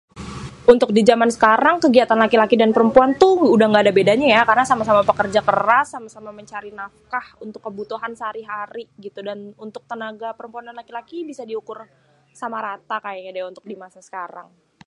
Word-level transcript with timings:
untuk 0.73 0.89
dijaman 0.97 1.29
sekarang 1.35 1.75
kegitan 1.83 2.17
laki-laki 2.23 2.55
dan 2.61 2.71
perempuan 2.75 3.11
tuh 3.21 3.35
udah 3.55 3.67
gada 3.75 3.91
bedanya 3.99 4.27
ya, 4.35 4.41
karna 4.49 4.65
sama-sama 4.71 5.01
pekerja 5.09 5.41
keras 5.49 5.85
sama-sama 5.95 6.29
mencari 6.39 6.69
nafkah, 6.79 7.25
untuk 7.45 7.61
kebutuhan 7.67 8.11
sehari-hari 8.19 8.83
gitu 9.05 9.19
doang, 9.25 9.41
untuk 9.65 9.83
tenaga 9.91 10.29
perempuan 10.37 10.65
dan 10.73 10.81
lélaki 10.81 11.17
bisa 11.31 11.43
diukur 11.51 11.79
sama 12.41 12.57
rata 12.67 12.97
kayényé 13.05 13.29
déh 13.35 13.45
untuk 13.51 13.65
dimasa 13.71 13.99
sekarang. 14.07 14.47